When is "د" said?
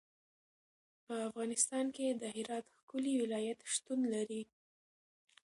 2.11-2.23